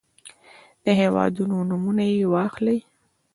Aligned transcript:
د 0.83 0.85
هېوادونو 0.99 1.55
نومونه 1.69 2.03
يې 2.13 2.25
واخلئ. 2.33 2.79